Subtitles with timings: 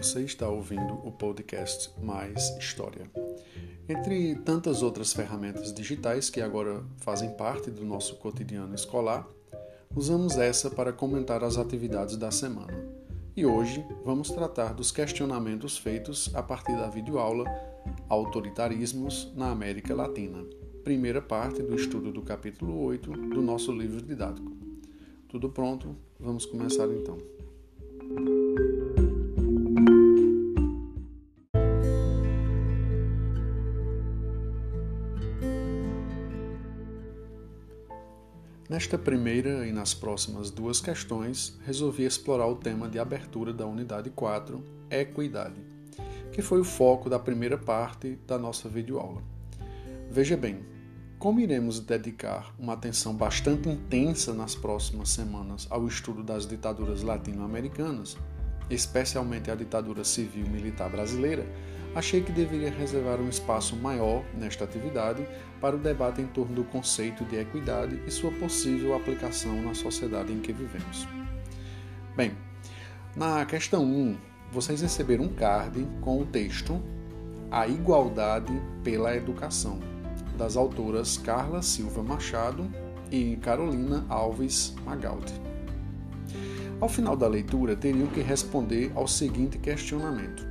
[0.00, 3.10] Você está ouvindo o podcast Mais História.
[3.88, 9.26] Entre tantas outras ferramentas digitais que agora fazem parte do nosso cotidiano escolar,
[9.96, 12.72] usamos essa para comentar as atividades da semana.
[13.36, 17.44] E hoje vamos tratar dos questionamentos feitos a partir da videoaula
[18.08, 20.46] Autoritarismos na América Latina,
[20.84, 24.52] primeira parte do estudo do capítulo 8 do nosso livro didático.
[25.28, 25.96] Tudo pronto?
[26.20, 27.37] Vamos começar então.
[38.78, 44.08] Nesta primeira e nas próximas duas questões, resolvi explorar o tema de abertura da unidade
[44.08, 45.60] 4, Equidade,
[46.30, 49.20] que foi o foco da primeira parte da nossa videoaula.
[50.08, 50.60] Veja bem,
[51.18, 58.16] como iremos dedicar uma atenção bastante intensa nas próximas semanas ao estudo das ditaduras latino-americanas,
[58.70, 61.44] especialmente a ditadura civil-militar brasileira,
[61.94, 65.26] achei que deveria reservar um espaço maior nesta atividade
[65.60, 70.32] para o debate em torno do conceito de equidade e sua possível aplicação na sociedade
[70.32, 71.06] em que vivemos.
[72.16, 72.32] Bem,
[73.16, 74.16] na questão 1,
[74.52, 76.80] vocês receberam um card com o texto
[77.50, 79.78] A Igualdade pela Educação,
[80.36, 82.70] das autoras Carla Silva Machado
[83.10, 85.34] e Carolina Alves Magaldi.
[86.80, 90.47] Ao final da leitura, teriam que responder ao seguinte questionamento: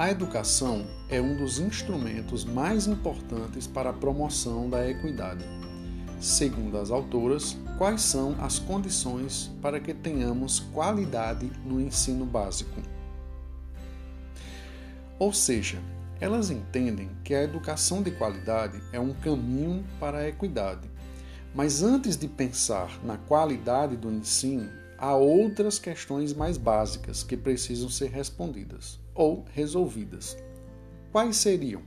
[0.00, 5.44] a educação é um dos instrumentos mais importantes para a promoção da equidade.
[6.18, 12.80] Segundo as autoras, quais são as condições para que tenhamos qualidade no ensino básico?
[15.18, 15.78] Ou seja,
[16.18, 20.90] elas entendem que a educação de qualidade é um caminho para a equidade.
[21.54, 27.90] Mas antes de pensar na qualidade do ensino, há outras questões mais básicas que precisam
[27.90, 30.36] ser respondidas ou resolvidas.
[31.12, 31.82] Quais seriam?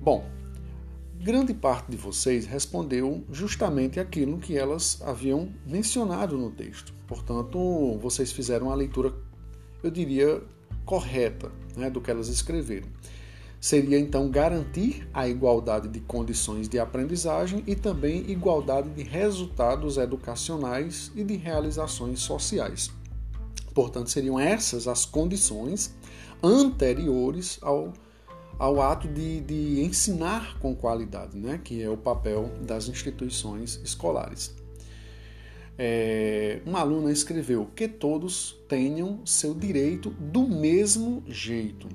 [0.00, 0.24] Bom,
[1.20, 6.92] grande parte de vocês respondeu justamente aquilo que elas haviam mencionado no texto.
[7.06, 9.12] Portanto, vocês fizeram a leitura,
[9.82, 10.42] eu diria,
[10.84, 12.88] correta né, do que elas escreveram.
[13.60, 21.10] Seria então garantir a igualdade de condições de aprendizagem e também igualdade de resultados educacionais
[21.16, 22.90] e de realizações sociais.
[23.78, 25.94] Portanto, seriam essas as condições
[26.42, 27.92] anteriores ao,
[28.58, 31.60] ao ato de, de ensinar com qualidade, né?
[31.62, 34.52] que é o papel das instituições escolares.
[35.78, 41.88] É, uma aluna escreveu que todos tenham seu direito do mesmo jeito.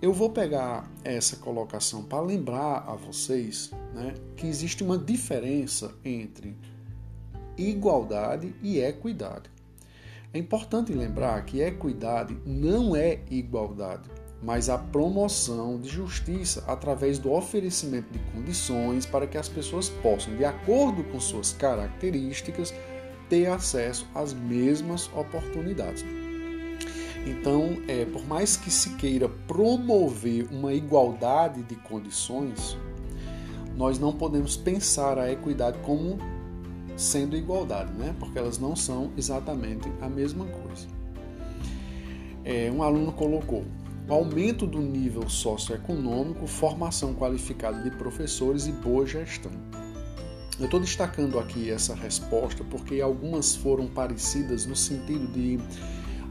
[0.00, 6.56] Eu vou pegar essa colocação para lembrar a vocês né, que existe uma diferença entre
[7.58, 9.50] igualdade e equidade.
[10.32, 14.08] É importante lembrar que equidade não é igualdade,
[14.40, 20.36] mas a promoção de justiça através do oferecimento de condições para que as pessoas possam,
[20.36, 22.72] de acordo com suas características,
[23.28, 26.04] ter acesso às mesmas oportunidades.
[27.26, 32.78] Então, é, por mais que se queira promover uma igualdade de condições,
[33.76, 36.18] nós não podemos pensar a equidade como
[37.00, 38.14] sendo igualdade, né?
[38.18, 40.86] porque elas não são exatamente a mesma coisa.
[42.44, 43.64] É, um aluno colocou
[44.08, 49.52] aumento do nível socioeconômico, formação qualificada de professores e boa gestão.
[50.58, 55.58] Eu estou destacando aqui essa resposta porque algumas foram parecidas no sentido de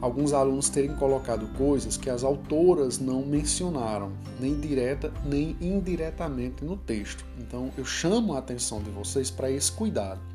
[0.00, 6.76] alguns alunos terem colocado coisas que as autoras não mencionaram, nem direta nem indiretamente no
[6.76, 7.24] texto.
[7.38, 10.29] Então eu chamo a atenção de vocês para esse cuidado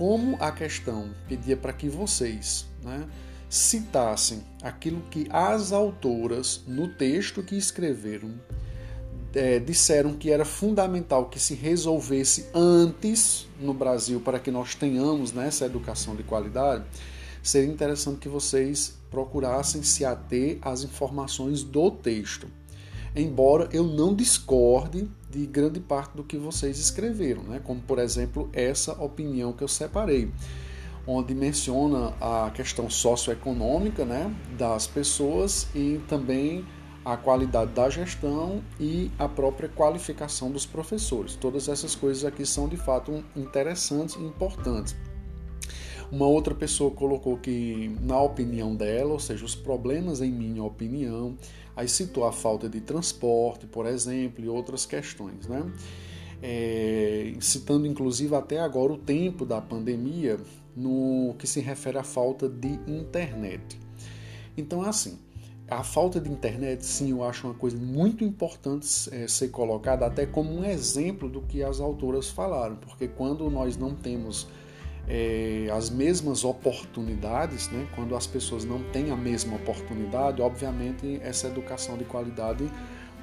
[0.00, 3.06] como a questão pedia para que vocês né,
[3.50, 8.30] citassem aquilo que as autoras, no texto que escreveram,
[9.34, 15.34] é, disseram que era fundamental que se resolvesse antes no Brasil para que nós tenhamos
[15.34, 16.82] né, essa educação de qualidade,
[17.42, 22.48] seria interessante que vocês procurassem se ater às informações do texto
[23.14, 27.60] embora eu não discorde de grande parte do que vocês escreveram, né?
[27.62, 30.30] como por exemplo essa opinião que eu separei,
[31.06, 36.64] onde menciona a questão socioeconômica né, das pessoas e também
[37.04, 41.34] a qualidade da gestão e a própria qualificação dos professores.
[41.34, 44.94] Todas essas coisas aqui são de fato interessantes e importantes.
[46.12, 51.36] Uma outra pessoa colocou que, na opinião dela, ou seja, os problemas em minha opinião,
[51.80, 55.64] Aí citou a falta de transporte, por exemplo, e outras questões, né?
[56.42, 60.38] É, citando inclusive até agora o tempo da pandemia
[60.76, 63.80] no que se refere à falta de internet.
[64.58, 65.18] Então é assim,
[65.70, 70.26] a falta de internet, sim, eu acho uma coisa muito importante é, ser colocada até
[70.26, 74.46] como um exemplo do que as autoras falaram, porque quando nós não temos
[75.12, 81.48] é, as mesmas oportunidades, né, quando as pessoas não têm a mesma oportunidade, obviamente essa
[81.48, 82.70] educação de qualidade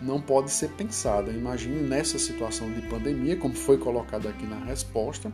[0.02, 1.32] não pode ser pensada.
[1.32, 5.32] Imagine nessa situação de pandemia, como foi colocado aqui na resposta,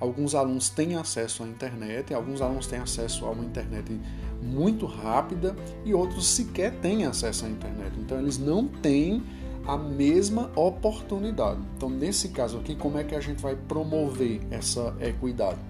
[0.00, 3.98] alguns alunos têm acesso à internet, alguns alunos têm acesso a uma internet
[4.42, 5.54] muito rápida
[5.84, 7.92] e outros sequer têm acesso à internet.
[8.00, 9.22] Então eles não têm
[9.64, 11.60] a mesma oportunidade.
[11.76, 15.60] Então nesse caso aqui, como é que a gente vai promover essa equidade?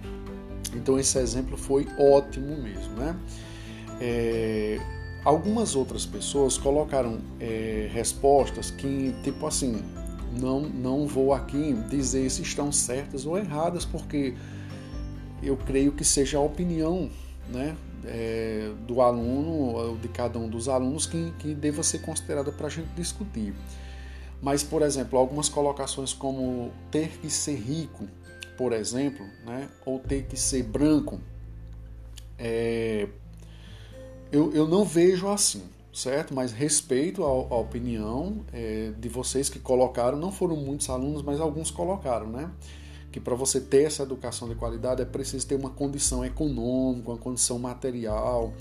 [0.75, 3.15] Então esse exemplo foi ótimo mesmo, né?
[4.01, 4.79] É,
[5.23, 9.81] algumas outras pessoas colocaram é, respostas que tipo assim
[10.39, 14.33] não, não vou aqui dizer se estão certas ou erradas, porque
[15.41, 17.09] eu creio que seja a opinião
[17.49, 17.75] né,
[18.05, 22.67] é, do aluno, ou de cada um dos alunos, que, que deva ser considerada para
[22.67, 23.53] a gente discutir.
[24.41, 28.07] Mas, por exemplo, algumas colocações como ter que ser rico,
[28.57, 31.19] por exemplo, né, ou ter que ser branco,
[32.37, 33.07] é,
[34.31, 35.63] eu, eu não vejo assim
[35.93, 36.33] certo?
[36.33, 41.39] Mas respeito a, a opinião é, de vocês que colocaram, não foram muitos alunos, mas
[41.39, 42.49] alguns colocaram, né?
[43.11, 47.17] Que para você ter essa educação de qualidade é preciso ter uma condição econômica, uma
[47.17, 48.53] condição material.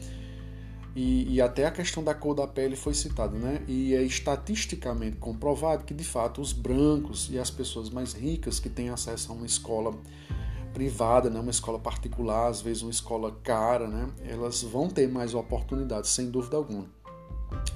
[0.94, 3.62] E, e, até a questão da cor da pele foi citada, né?
[3.66, 8.68] E é estatisticamente comprovado que, de fato, os brancos e as pessoas mais ricas que
[8.68, 9.94] têm acesso a uma escola
[10.74, 11.40] privada, né?
[11.40, 14.08] uma escola particular, às vezes uma escola cara, né?
[14.24, 16.86] Elas vão ter mais oportunidades, sem dúvida alguma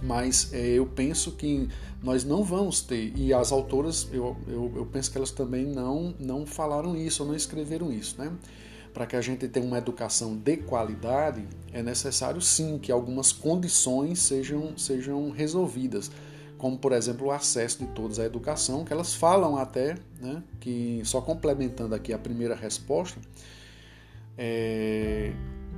[0.03, 1.69] mas é, eu penso que
[2.03, 6.15] nós não vamos ter, e as autoras, eu, eu, eu, penso que elas também não,
[6.19, 8.33] não falaram isso, ou não escreveram isso, né?
[8.97, 14.21] Para que a gente tenha uma educação de qualidade, é necessário sim que algumas condições
[14.21, 16.11] sejam, sejam resolvidas,
[16.57, 21.03] como por exemplo o acesso de todos à educação, que elas falam até, né, que
[21.05, 23.21] só complementando aqui a primeira resposta,
[24.39, 25.31] é,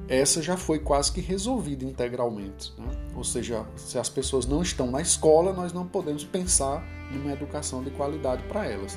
[0.09, 2.73] essa já foi quase que resolvida integralmente.
[2.79, 2.87] Né?
[3.17, 7.32] Ou seja, se as pessoas não estão na escola, nós não podemos pensar em uma
[7.32, 8.97] educação de qualidade para elas.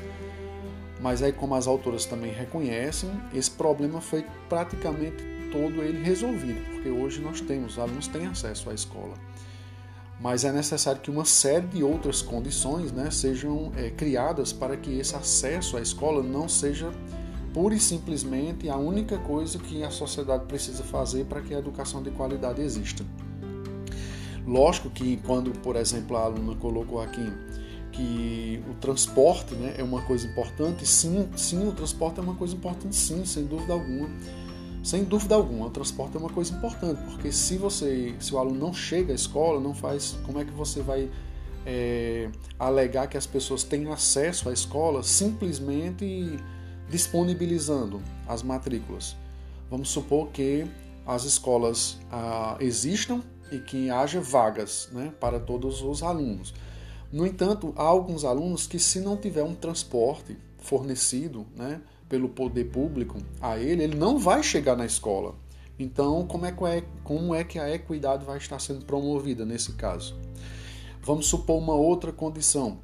[1.02, 6.90] Mas aí, como as autoras também reconhecem, esse problema foi praticamente todo ele resolvido, porque
[6.90, 9.14] hoje nós temos, os alunos têm acesso à escola.
[10.20, 15.00] Mas é necessário que uma série de outras condições né, sejam é, criadas para que
[15.00, 16.92] esse acesso à escola não seja
[17.52, 22.04] pura e simplesmente a única coisa que a sociedade precisa fazer para que a educação
[22.04, 23.04] de qualidade exista.
[24.46, 27.32] Lógico que quando, por exemplo, a aluna colocou aqui
[27.92, 32.56] que o transporte né, é uma coisa importante, sim, sim, o transporte é uma coisa
[32.56, 34.10] importante, sim, sem dúvida alguma.
[34.84, 38.60] Sem dúvida alguma, o transporte é uma coisa importante, porque se você, se o aluno
[38.60, 41.08] não chega à escola, não faz, como é que você vai
[41.66, 46.40] é, alegar que as pessoas têm acesso à escola simplesmente
[46.90, 49.16] disponibilizando as matrículas.
[49.70, 50.66] Vamos supor que
[51.06, 53.22] as escolas ah, existam
[53.52, 56.54] e que haja vagas né, para todos os alunos.
[57.12, 62.66] No entanto, há alguns alunos que, se não tiver um transporte fornecido né, pelo poder
[62.66, 65.36] público a ele, ele não vai chegar na escola.
[65.78, 70.16] Então, como é, é, como é que a equidade vai estar sendo promovida nesse caso?
[71.02, 72.80] Vamos supor uma outra condição.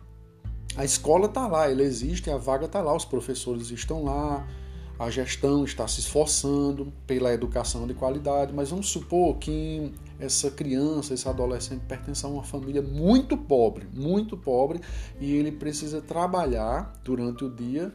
[0.76, 4.48] A escola está lá, ela existe, a vaga está lá, os professores estão lá,
[5.00, 11.14] a gestão está se esforçando pela educação de qualidade, mas vamos supor que essa criança,
[11.14, 14.82] esse adolescente pertence a uma família muito pobre, muito pobre,
[15.20, 17.94] e ele precisa trabalhar durante o dia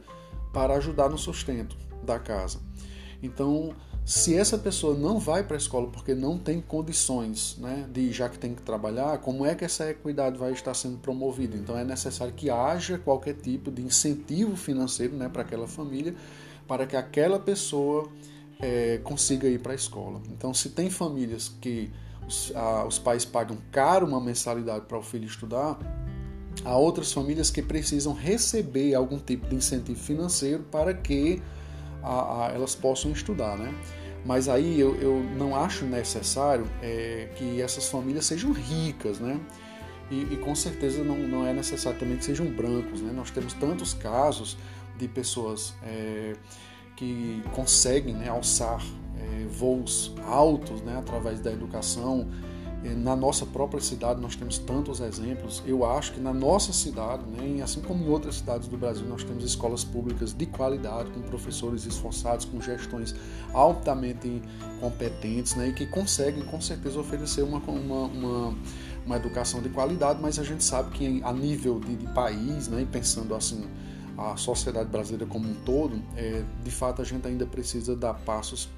[0.53, 2.59] para ajudar no sustento da casa.
[3.21, 3.73] Então,
[4.05, 8.27] se essa pessoa não vai para a escola porque não tem condições, né, de já
[8.27, 11.55] que tem que trabalhar, como é que essa equidade vai estar sendo promovida?
[11.55, 16.13] Então é necessário que haja qualquer tipo de incentivo financeiro, né, para aquela família,
[16.67, 18.09] para que aquela pessoa
[18.59, 20.21] é, consiga ir para a escola.
[20.29, 21.91] Então, se tem famílias que
[22.27, 25.77] os, a, os pais pagam caro uma mensalidade para o filho estudar,
[26.63, 31.41] há outras famílias que precisam receber algum tipo de incentivo financeiro para que
[32.01, 33.73] a, a, elas possam estudar, né?
[34.25, 39.39] Mas aí eu, eu não acho necessário é, que essas famílias sejam ricas, né?
[40.09, 43.11] E, e, com certeza não, não é necessário também que sejam brancos, né?
[43.13, 44.57] Nós temos tantos casos
[44.97, 46.35] de pessoas é,
[46.95, 48.81] que conseguem né, alçar
[49.17, 52.27] é, voos altos né, através da educação
[52.91, 55.63] na nossa própria cidade nós temos tantos exemplos.
[55.65, 59.23] Eu acho que na nossa cidade, né, assim como em outras cidades do Brasil, nós
[59.23, 63.15] temos escolas públicas de qualidade, com professores esforçados, com gestões
[63.53, 64.41] altamente
[64.81, 68.57] competentes né, e que conseguem com certeza oferecer uma, uma, uma,
[69.05, 72.85] uma educação de qualidade, mas a gente sabe que a nível de, de país, né,
[72.91, 73.65] pensando assim
[74.17, 78.69] a sociedade brasileira como um todo, é, de fato a gente ainda precisa dar passos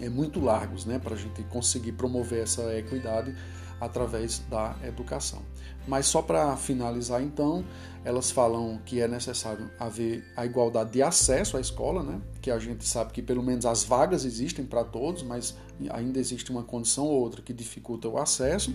[0.00, 3.34] é, muito largos né, para a gente conseguir promover essa equidade
[3.80, 5.42] através da educação.
[5.86, 7.64] Mas só para finalizar, então,
[8.04, 12.20] elas falam que é necessário haver a igualdade de acesso à escola, né?
[12.40, 15.56] que a gente sabe que pelo menos as vagas existem para todos, mas
[15.90, 18.74] ainda existe uma condição ou outra que dificulta o acesso.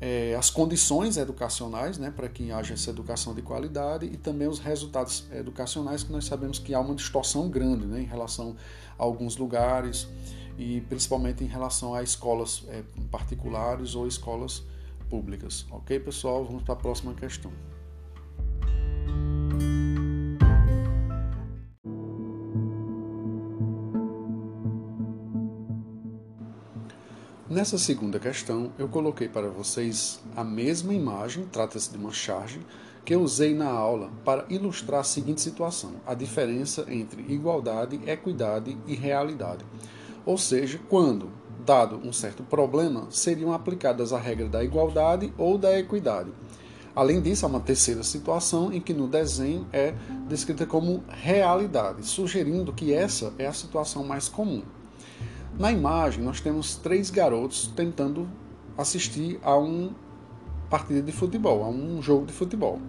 [0.00, 4.58] É, as condições educacionais né, para que haja essa educação de qualidade e também os
[4.58, 8.56] resultados educacionais, que nós sabemos que há uma distorção grande né, em relação
[8.98, 10.08] a alguns lugares
[10.58, 14.62] e principalmente em relação a escolas é, particulares ou escolas
[15.10, 15.66] públicas.
[15.70, 16.44] Ok, pessoal?
[16.44, 17.52] Vamos para a próxima questão.
[27.50, 32.60] Nessa segunda questão, eu coloquei para vocês a mesma imagem, trata-se de uma charge,
[33.04, 38.78] que eu usei na aula para ilustrar a seguinte situação: a diferença entre igualdade, equidade
[38.86, 39.64] e realidade.
[40.24, 41.28] Ou seja, quando,
[41.66, 46.30] dado um certo problema, seriam aplicadas a regra da igualdade ou da equidade.
[46.94, 49.92] Além disso, há uma terceira situação em que no desenho é
[50.28, 54.62] descrita como realidade, sugerindo que essa é a situação mais comum.
[55.60, 58.26] Na imagem, nós temos três garotos tentando
[58.78, 59.90] assistir a uma
[60.70, 62.80] partida de futebol, a um jogo de futebol.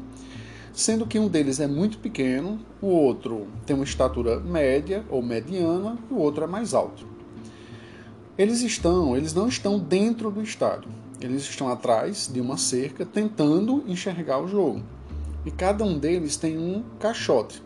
[0.71, 5.97] Sendo que um deles é muito pequeno, o outro tem uma estatura média ou mediana
[6.09, 7.05] e o outro é mais alto.
[8.37, 10.89] Eles estão, eles não estão dentro do estádio.
[11.19, 14.81] Eles estão atrás de uma cerca tentando enxergar o jogo.
[15.45, 17.61] E cada um deles tem um caixote.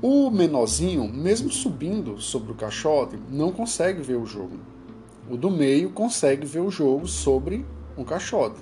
[0.00, 4.56] O menorzinho, mesmo subindo sobre o caixote, não consegue ver o jogo.
[5.28, 8.60] O do meio consegue ver o jogo sobre um caixote.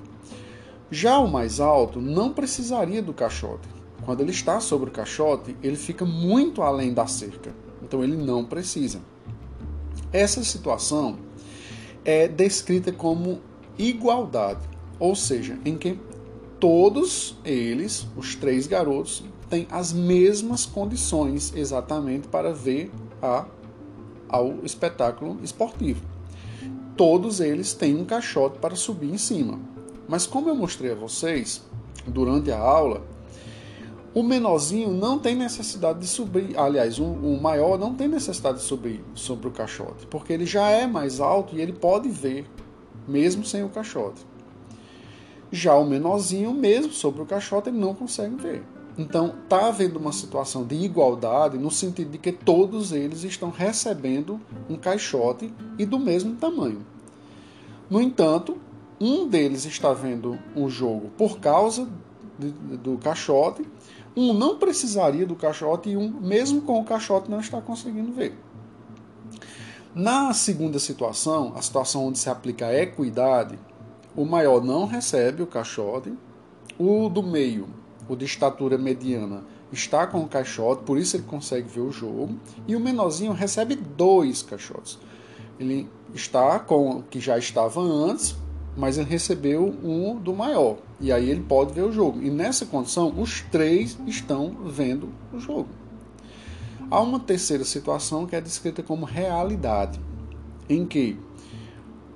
[0.91, 3.69] Já o mais alto não precisaria do caixote.
[4.03, 7.55] Quando ele está sobre o caixote, ele fica muito além da cerca.
[7.83, 9.01] Então ele não precisa.
[10.11, 11.19] Essa situação
[12.03, 13.43] é descrita como
[13.79, 14.67] igualdade,
[14.99, 15.99] ou seja, em que
[16.59, 22.91] todos eles, os três garotos, têm as mesmas condições exatamente para ver
[23.23, 23.47] a,
[24.29, 26.03] ao espetáculo esportivo.
[26.97, 29.59] Todos eles têm um caixote para subir em cima.
[30.09, 31.63] Mas como eu mostrei a vocês
[32.07, 33.03] durante a aula,
[34.15, 38.65] o menorzinho não tem necessidade de subir, aliás, o, o maior não tem necessidade de
[38.65, 42.47] subir sobre o caixote, porque ele já é mais alto e ele pode ver,
[43.07, 44.25] mesmo sem o caixote.
[45.53, 48.76] Já o menorzinho, mesmo sobre o caixote, ele não consegue ver.
[48.99, 54.41] Então, está havendo uma situação de igualdade no sentido de que todos eles estão recebendo
[54.71, 56.85] um caixote e do mesmo tamanho.
[57.91, 58.57] No entanto,
[58.99, 61.87] um deles está vendo o jogo por causa
[62.39, 63.67] de, do caixote
[64.17, 68.35] um não precisaria do caixote e um, mesmo com o caixote, não está conseguindo ver.
[69.95, 73.59] Na segunda situação, a situação onde se aplica a equidade,
[74.17, 76.13] o maior não recebe o caixote,
[76.79, 77.69] o do meio,
[78.09, 82.37] o de estatura mediana, está com o caixote, por isso ele consegue ver o jogo,
[82.67, 84.99] e o menorzinho recebe dois caixotes.
[85.59, 88.37] Ele está com o que já estava antes,
[88.77, 90.77] mas ele recebeu um do maior.
[91.01, 92.23] E aí ele pode ver o jogo.
[92.23, 95.69] E nessa condição, os três estão vendo o jogo.
[96.91, 99.99] Há uma terceira situação que é descrita como realidade,
[100.69, 101.19] em que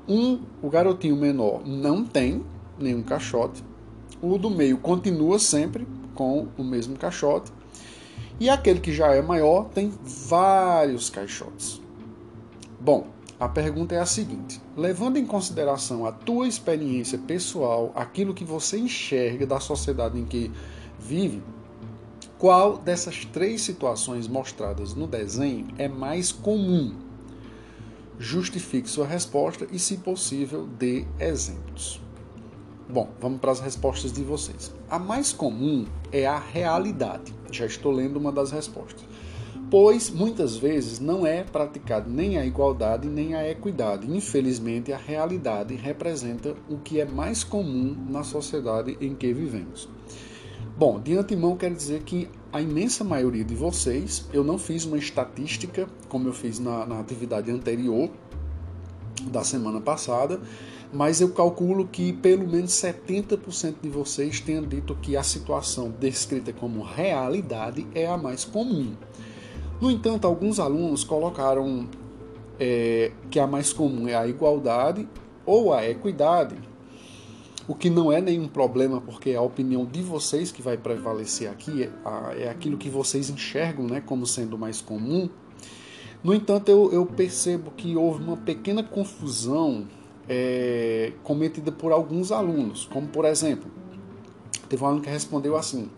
[0.07, 2.45] um, o garotinho menor não tem
[2.79, 3.65] nenhum caixote,
[4.23, 7.53] o do meio continua sempre com o mesmo caixote,
[8.39, 11.81] e aquele que já é maior tem vários caixotes.
[12.81, 13.09] Bom,
[13.39, 18.79] a pergunta é a seguinte: levando em consideração a tua experiência pessoal, aquilo que você
[18.79, 20.51] enxerga da sociedade em que
[20.99, 21.43] vive,
[22.39, 26.95] qual dessas três situações mostradas no desenho é mais comum?
[28.19, 32.01] Justifique sua resposta e, se possível, dê exemplos.
[32.93, 34.73] Bom, vamos para as respostas de vocês.
[34.89, 37.33] A mais comum é a realidade.
[37.51, 39.05] Já estou lendo uma das respostas
[39.71, 44.11] pois muitas vezes não é praticado nem a igualdade nem a equidade.
[44.11, 49.89] Infelizmente, a realidade representa o que é mais comum na sociedade em que vivemos.
[50.77, 54.99] Bom, de antemão quero dizer que a imensa maioria de vocês, eu não fiz uma
[54.99, 58.11] estatística como eu fiz na, na atividade anterior,
[59.31, 60.41] da semana passada,
[60.93, 66.53] mas eu calculo que pelo menos 70% de vocês tenham dito que a situação descrita
[66.53, 68.95] como realidade é a mais comum.
[69.81, 71.89] No entanto, alguns alunos colocaram
[72.59, 75.09] é, que a mais comum é a igualdade
[75.47, 76.57] ou a equidade,
[77.67, 81.85] o que não é nenhum problema, porque a opinião de vocês que vai prevalecer aqui
[81.85, 85.31] é, é aquilo que vocês enxergam né, como sendo mais comum.
[86.23, 89.87] No entanto, eu, eu percebo que houve uma pequena confusão
[90.33, 93.69] é, cometida por alguns alunos, como por exemplo,
[94.69, 95.91] teve um aluno que respondeu assim,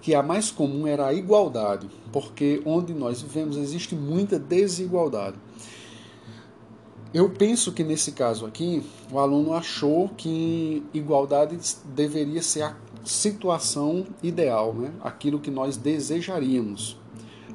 [0.00, 5.36] que a mais comum era a igualdade, porque onde nós vivemos existe muita desigualdade.
[7.12, 14.06] Eu penso que nesse caso aqui, o aluno achou que igualdade deveria ser a situação
[14.22, 14.92] ideal, né?
[15.00, 16.96] aquilo que nós desejaríamos.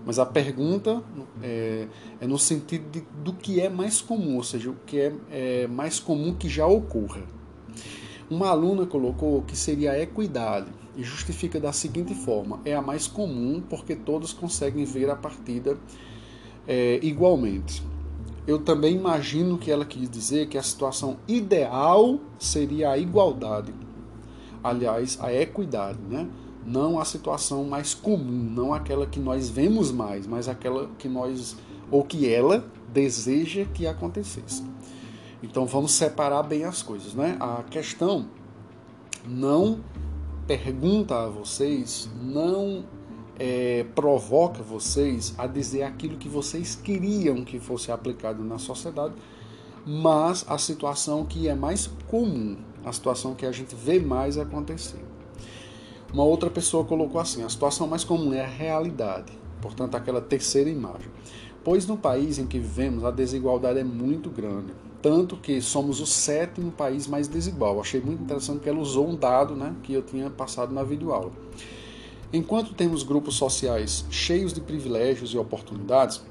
[0.05, 1.03] Mas a pergunta
[1.41, 1.87] é,
[2.19, 5.67] é no sentido de, do que é mais comum, ou seja, o que é, é
[5.67, 7.21] mais comum que já ocorra.
[8.29, 13.07] Uma aluna colocou que seria a equidade e justifica da seguinte forma: é a mais
[13.07, 15.77] comum porque todos conseguem ver a partida
[16.67, 17.83] é, igualmente
[18.49, 23.71] eu também imagino que ela quis dizer que a situação ideal seria a igualdade.
[24.63, 26.27] Aliás, a equidade, né?
[26.65, 31.55] Não a situação mais comum, não aquela que nós vemos mais, mas aquela que nós
[31.89, 34.63] ou que ela deseja que acontecesse.
[35.41, 37.37] Então vamos separar bem as coisas, né?
[37.39, 38.27] A questão
[39.25, 39.79] não
[40.45, 42.83] pergunta a vocês, não
[43.37, 49.13] é, provoca vocês a dizer aquilo que vocês queriam que fosse aplicado na sociedade,
[49.85, 55.08] mas a situação que é mais comum, a situação que a gente vê mais acontecer.
[56.13, 60.69] Uma outra pessoa colocou assim: a situação mais comum é a realidade, portanto, aquela terceira
[60.69, 61.09] imagem.
[61.63, 66.05] Pois no país em que vivemos a desigualdade é muito grande, tanto que somos o
[66.05, 67.79] sétimo país mais desigual.
[67.79, 71.25] Achei muito interessante que ela usou um dado né, que eu tinha passado na videoaula.
[71.25, 71.49] aula.
[72.31, 76.21] Enquanto temos grupos sociais cheios de privilégios e oportunidades,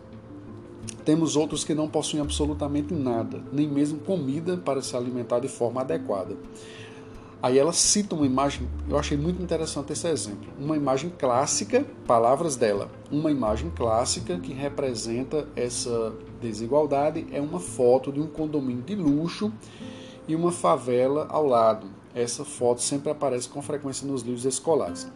[1.04, 5.80] temos outros que não possuem absolutamente nada, nem mesmo comida para se alimentar de forma
[5.80, 6.36] adequada.
[7.40, 10.52] Aí ela cita uma imagem, eu achei muito interessante esse exemplo.
[10.58, 18.10] Uma imagem clássica, palavras dela, uma imagem clássica que representa essa desigualdade é uma foto
[18.10, 19.52] de um condomínio de luxo
[20.26, 21.86] e uma favela ao lado.
[22.12, 25.06] Essa foto sempre aparece com frequência nos livros escolares.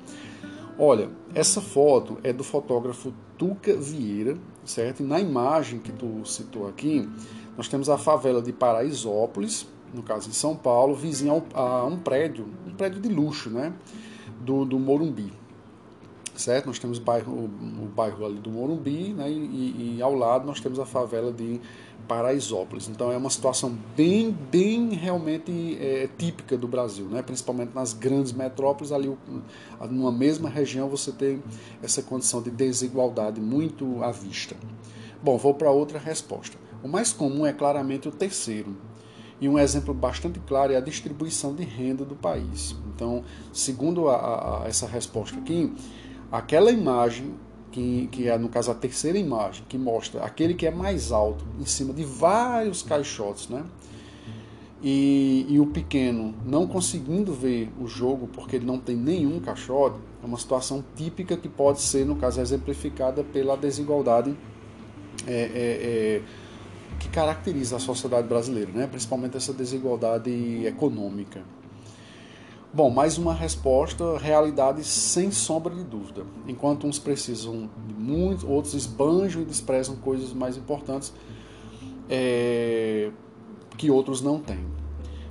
[0.78, 5.02] Olha, essa foto é do fotógrafo Tuca Vieira, certo?
[5.02, 7.08] E na imagem que tu citou aqui,
[7.56, 12.46] nós temos a favela de Paraisópolis, no caso em São Paulo, vizinha a um prédio,
[12.66, 13.72] um prédio de luxo, né?
[14.40, 15.32] Do, do Morumbi,
[16.34, 16.66] certo?
[16.66, 19.30] Nós temos o bairro, o, bairro ali do Morumbi, né?
[19.30, 21.60] E, e, ao lado nós temos a favela de
[22.08, 22.88] Paraisópolis.
[22.88, 27.22] Então é uma situação bem, bem realmente é, típica do Brasil, né?
[27.22, 29.16] principalmente nas grandes metrópoles, ali
[29.88, 31.42] numa mesma região você tem
[31.82, 34.56] essa condição de desigualdade muito à vista.
[35.22, 36.58] Bom, vou para outra resposta.
[36.82, 38.76] O mais comum é claramente o terceiro.
[39.42, 42.76] E um exemplo bastante claro é a distribuição de renda do país.
[42.94, 45.74] Então, segundo a, a, essa resposta aqui,
[46.30, 47.34] aquela imagem
[47.72, 51.44] que, que é no caso a terceira imagem, que mostra aquele que é mais alto,
[51.58, 53.64] em cima de vários caixotes, né?
[54.80, 59.96] E, e o pequeno não conseguindo ver o jogo porque ele não tem nenhum caixote,
[60.22, 64.36] é uma situação típica que pode ser, no caso, exemplificada pela desigualdade
[65.26, 66.22] é, é, é,
[67.02, 68.86] que caracteriza a sociedade brasileira, né?
[68.86, 71.42] principalmente essa desigualdade econômica.
[72.72, 76.24] Bom, mais uma resposta, realidade sem sombra de dúvida.
[76.46, 81.12] Enquanto uns precisam de muito, outros esbanjam e desprezam coisas mais importantes
[82.08, 83.10] é,
[83.76, 84.64] que outros não têm.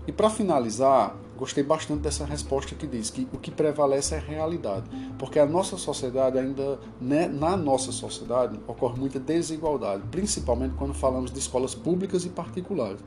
[0.06, 4.22] E para finalizar, gostei bastante dessa resposta que diz que o que prevalece é a
[4.22, 4.86] realidade,
[5.18, 11.32] porque a nossa sociedade ainda, né, na nossa sociedade, ocorre muita desigualdade, principalmente quando falamos
[11.32, 13.02] de escolas públicas e particulares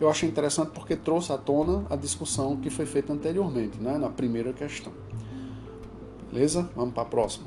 [0.00, 4.08] eu achei interessante porque trouxe à tona a discussão que foi feita anteriormente, né, na
[4.08, 4.92] primeira questão.
[6.30, 6.68] Beleza?
[6.74, 7.46] Vamos para a próxima.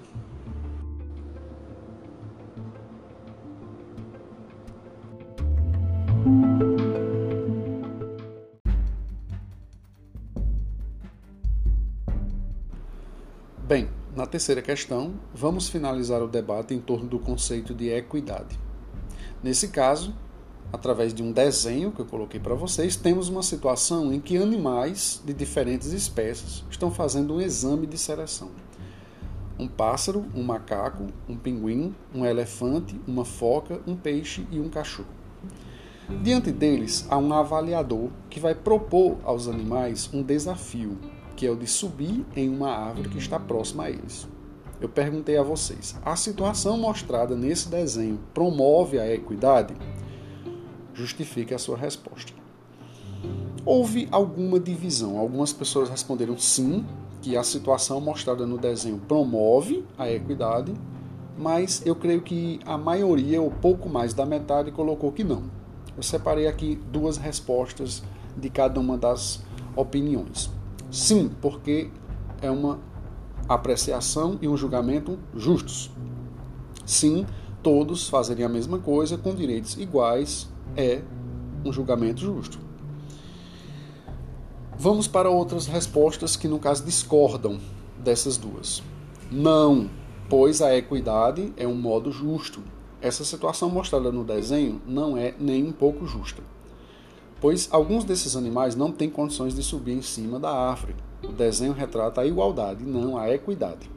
[13.70, 18.60] Bem, na terceira questão, vamos finalizar o debate em torno do conceito de equidade.
[19.44, 20.12] Nesse caso,
[20.74, 25.22] através de um desenho que eu coloquei para vocês, temos uma situação em que animais
[25.24, 28.50] de diferentes espécies estão fazendo um exame de seleção.
[29.60, 35.14] Um pássaro, um macaco, um pinguim, um elefante, uma foca, um peixe e um cachorro.
[36.24, 40.98] Diante deles há um avaliador que vai propor aos animais um desafio,
[41.40, 44.28] que é o de subir em uma árvore que está próxima a eles.
[44.82, 49.74] Eu perguntei a vocês: a situação mostrada nesse desenho promove a equidade?
[50.94, 52.34] Justifique a sua resposta.
[53.66, 55.18] Houve alguma divisão.
[55.18, 56.86] Algumas pessoas responderam sim,
[57.22, 60.74] que a situação mostrada no desenho promove a equidade,
[61.38, 65.44] mas eu creio que a maioria, ou pouco mais da metade, colocou que não.
[65.96, 68.04] Eu separei aqui duas respostas
[68.36, 69.42] de cada uma das
[69.74, 70.59] opiniões.
[70.92, 71.90] Sim, porque
[72.42, 72.80] é uma
[73.48, 75.92] apreciação e um julgamento justos.
[76.86, 77.26] Sim,
[77.62, 81.02] todos fazerem a mesma coisa com direitos iguais é
[81.64, 82.60] um julgamento justo.
[84.78, 87.60] Vamos para outras respostas que, no caso, discordam
[87.98, 88.82] dessas duas.
[89.30, 89.90] Não,
[90.30, 92.64] pois a equidade é um modo justo.
[93.02, 96.42] Essa situação mostrada no desenho não é nem um pouco justa,
[97.42, 100.96] pois alguns desses animais não têm condições de subir em cima da árvore.
[101.24, 103.90] O desenho retrata a igualdade, não a equidade.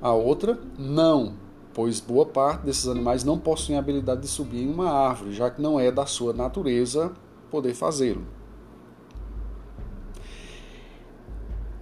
[0.00, 1.34] A outra, não,
[1.74, 5.60] pois boa parte desses animais não possuem habilidade de subir em uma árvore, já que
[5.60, 7.12] não é da sua natureza
[7.50, 8.24] poder fazê-lo.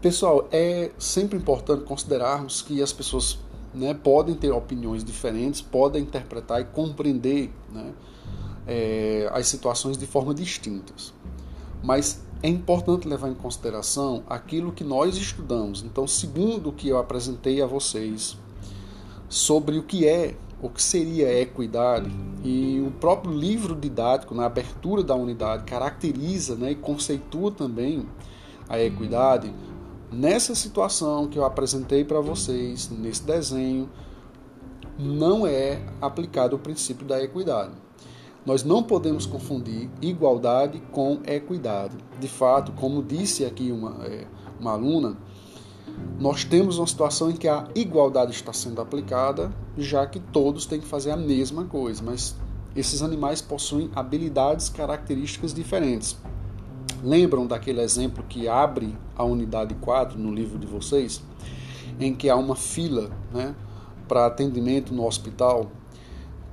[0.00, 3.38] Pessoal, é sempre importante considerarmos que as pessoas
[3.74, 7.92] né, podem ter opiniões diferentes, podem interpretar e compreender né,
[8.66, 11.12] é, as situações de forma distintas.
[11.82, 15.82] Mas é importante levar em consideração aquilo que nós estudamos.
[15.82, 18.36] Então, segundo o que eu apresentei a vocês
[19.28, 22.10] sobre o que é, o que seria equidade,
[22.44, 28.06] e o próprio livro didático, na abertura da unidade, caracteriza né, e conceitua também
[28.68, 29.52] a equidade
[30.10, 33.90] Nessa situação que eu apresentei para vocês, nesse desenho,
[34.98, 37.72] não é aplicado o princípio da equidade.
[38.46, 41.96] Nós não podemos confundir igualdade com equidade.
[42.20, 44.24] De fato, como disse aqui uma, é,
[44.60, 45.16] uma aluna,
[46.18, 50.80] nós temos uma situação em que a igualdade está sendo aplicada, já que todos têm
[50.80, 52.36] que fazer a mesma coisa, mas
[52.76, 56.16] esses animais possuem habilidades características diferentes.
[57.02, 61.20] Lembram daquele exemplo que abre a unidade 4 no livro de vocês,
[61.98, 63.54] em que há uma fila né,
[64.06, 65.70] para atendimento no hospital?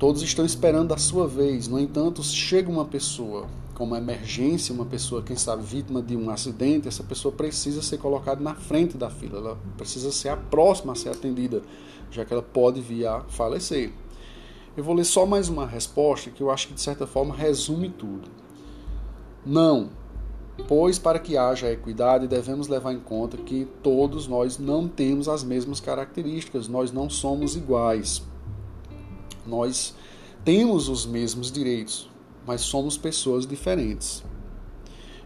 [0.03, 1.69] Todos estão esperando a sua vez.
[1.69, 6.29] No entanto, chega uma pessoa com uma emergência, uma pessoa, quem sabe, vítima de um
[6.29, 10.91] acidente, essa pessoa precisa ser colocada na frente da fila, ela precisa ser a próxima
[10.91, 11.61] a ser atendida,
[12.11, 13.93] já que ela pode vir a falecer.
[14.75, 17.87] Eu vou ler só mais uma resposta que eu acho que de certa forma resume
[17.87, 18.29] tudo.
[19.45, 19.87] Não,
[20.67, 25.45] Pois, para que haja equidade, devemos levar em conta que todos nós não temos as
[25.45, 28.21] mesmas características, nós não somos iguais.
[29.45, 29.93] Nós
[30.43, 32.09] temos os mesmos direitos,
[32.45, 34.23] mas somos pessoas diferentes.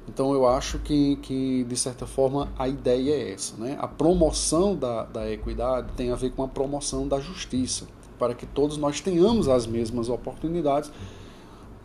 [0.07, 3.55] Então, eu acho que, que de certa forma, a ideia é essa.
[3.57, 3.77] Né?
[3.79, 8.45] A promoção da, da equidade tem a ver com a promoção da justiça, para que
[8.45, 10.91] todos nós tenhamos as mesmas oportunidades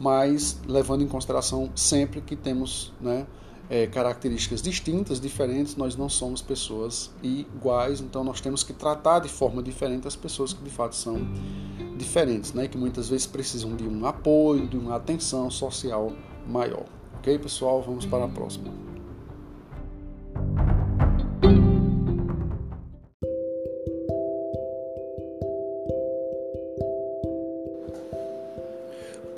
[0.03, 3.25] mas levando em consideração sempre que temos né,
[3.73, 9.31] é, características distintas, diferentes, nós não somos pessoas iguais, então nós temos que tratar de
[9.31, 11.17] forma diferente as pessoas que de fato são
[11.97, 16.13] diferentes, né, que muitas vezes precisam de um apoio, de uma atenção social
[16.47, 16.85] maior.
[17.15, 17.81] Ok, pessoal?
[17.81, 18.92] Vamos para a próxima.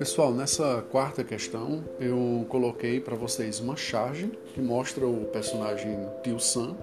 [0.05, 6.39] Pessoal, nessa quarta questão eu coloquei para vocês uma charge que mostra o personagem Tio
[6.39, 6.77] Sam.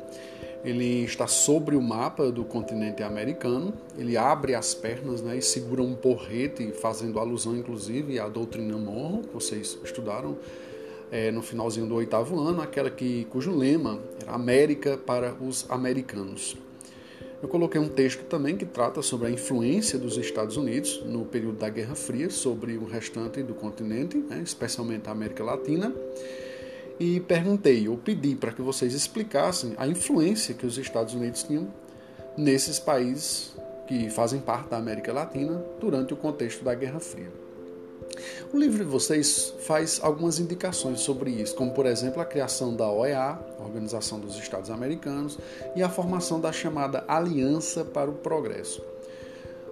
[0.66, 5.84] Ele está sobre o mapa do continente americano, ele abre as pernas né, e segura
[5.84, 10.36] um porrete, fazendo alusão inclusive à doutrina Monroe, que vocês estudaram
[11.12, 16.58] é, no finalzinho do oitavo ano, aquela que, cujo lema era América para os americanos.
[17.42, 21.58] Eu coloquei um texto também que trata sobre a influência dos Estados Unidos no período
[21.58, 25.92] da Guerra Fria sobre o restante do continente, né, especialmente a América Latina.
[27.00, 31.68] E perguntei, ou pedi para que vocês explicassem a influência que os Estados Unidos tinham
[32.38, 33.56] nesses países
[33.88, 37.51] que fazem parte da América Latina durante o contexto da Guerra Fria.
[38.54, 42.90] O livro de vocês faz algumas indicações sobre isso, como por exemplo a criação da
[42.92, 45.38] OEA, Organização dos Estados Americanos,
[45.76, 48.84] e a formação da chamada Aliança para o Progresso.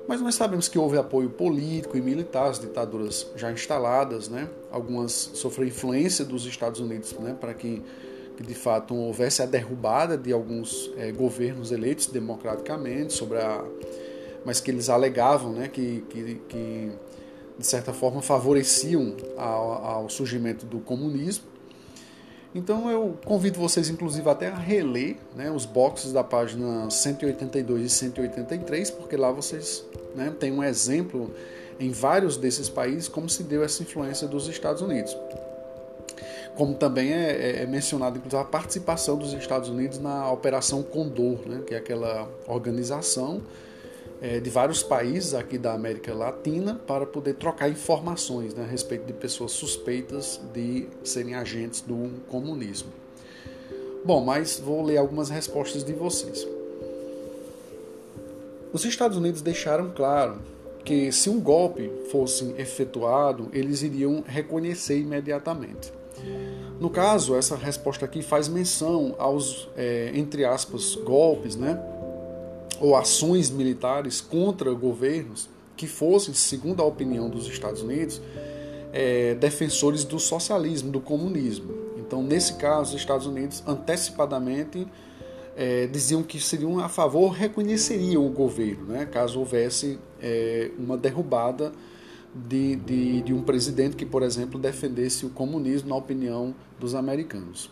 [0.09, 4.49] Mas nós sabemos que houve apoio político e militar às ditaduras já instaladas, né?
[4.71, 7.37] algumas sofreram influência dos Estados Unidos né?
[7.39, 7.83] para que,
[8.35, 13.63] que, de fato houvesse a derrubada de alguns é, governos eleitos democraticamente, sobre a...
[14.43, 15.67] mas que eles alegavam né?
[15.67, 16.91] que, que, que
[17.59, 21.43] de certa forma, favoreciam ao, ao surgimento do comunismo.
[22.55, 27.89] Então eu convido vocês, inclusive, até a reler né, os boxes da página 182 e
[27.89, 31.31] 183, porque lá vocês né, têm um exemplo
[31.79, 35.15] em vários desses países como se deu essa influência dos Estados Unidos.
[36.55, 41.39] Como também é, é, é mencionado, inclusive, a participação dos Estados Unidos na Operação Condor,
[41.45, 43.41] né, que é aquela organização
[44.21, 49.05] é, de vários países aqui da América Latina para poder trocar informações né, a respeito
[49.05, 52.91] de pessoas suspeitas de serem agentes do comunismo.
[54.03, 56.47] Bom, mas vou ler algumas respostas de vocês.
[58.71, 60.39] Os Estados Unidos deixaram claro
[60.85, 65.91] que se um golpe fosse efetuado, eles iriam reconhecer imediatamente.
[66.79, 71.77] No caso, essa resposta aqui faz menção aos, é, entre aspas, golpes, né?
[72.79, 78.21] Ou ações militares contra governos que fossem, segundo a opinião dos Estados Unidos,
[78.91, 81.73] é, defensores do socialismo, do comunismo.
[81.97, 84.87] Então, nesse caso, os Estados Unidos antecipadamente
[85.55, 91.71] é, diziam que seriam a favor, reconheceriam o governo, né, caso houvesse é, uma derrubada
[92.33, 97.69] de, de, de um presidente que, por exemplo, defendesse o comunismo na opinião dos americanos.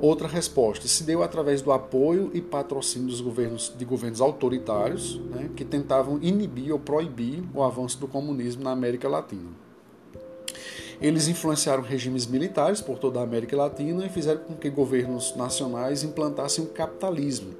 [0.00, 5.50] Outra resposta se deu através do apoio e patrocínio dos governos, de governos autoritários né,
[5.54, 9.50] que tentavam inibir ou proibir o avanço do comunismo na América Latina.
[11.02, 16.02] Eles influenciaram regimes militares por toda a América Latina e fizeram com que governos nacionais
[16.02, 17.54] implantassem o capitalismo,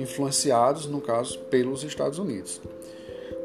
[0.00, 2.60] influenciados, no caso, pelos Estados Unidos.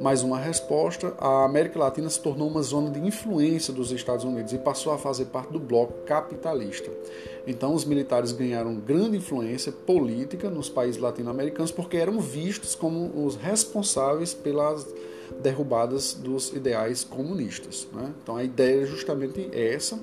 [0.02, 4.54] Mais uma resposta: a América Latina se tornou uma zona de influência dos Estados Unidos
[4.54, 6.91] e passou a fazer parte do bloco capitalista.
[7.46, 13.36] Então, os militares ganharam grande influência política nos países latino-americanos porque eram vistos como os
[13.36, 14.86] responsáveis pelas
[15.41, 17.88] derrubadas dos ideais comunistas.
[17.93, 18.13] Né?
[18.22, 20.00] Então, a ideia é justamente essa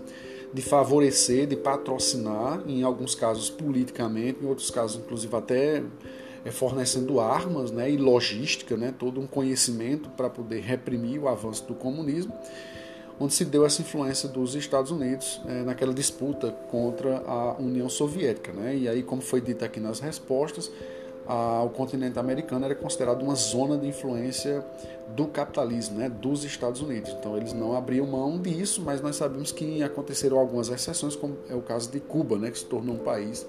[0.52, 5.82] de favorecer, de patrocinar, em alguns casos politicamente, em outros casos, inclusive, até
[6.48, 11.74] fornecendo armas né, e logística, né, todo um conhecimento para poder reprimir o avanço do
[11.74, 12.32] comunismo,
[13.18, 18.52] onde se deu essa influência dos Estados Unidos é, naquela disputa contra a União Soviética.
[18.52, 20.70] Né, e aí, como foi dito aqui nas respostas,
[21.26, 24.64] a, o continente americano era considerado uma zona de influência
[25.14, 27.10] do capitalismo, né, dos Estados Unidos.
[27.18, 31.54] Então eles não abriam mão disso, mas nós sabemos que aconteceram algumas exceções, como é
[31.54, 33.46] o caso de Cuba, né, que se tornou um país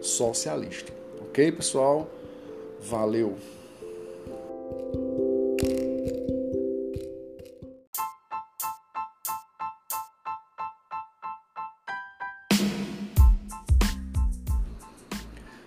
[0.00, 0.92] socialista.
[1.20, 2.08] Ok, pessoal?
[2.82, 3.36] Valeu!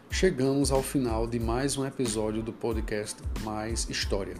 [0.09, 4.35] Chegamos ao final de mais um episódio do podcast Mais História.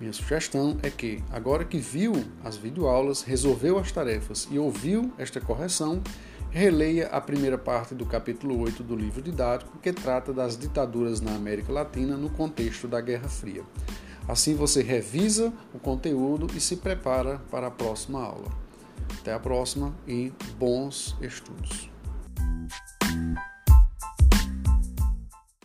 [0.00, 5.40] Minha sugestão é que, agora que viu as videoaulas, resolveu as tarefas e ouviu esta
[5.40, 6.02] correção,
[6.50, 11.34] releia a primeira parte do capítulo 8 do livro didático, que trata das ditaduras na
[11.34, 13.62] América Latina no contexto da Guerra Fria.
[14.26, 18.48] Assim você revisa o conteúdo e se prepara para a próxima aula.
[19.20, 21.90] Até a próxima e bons estudos!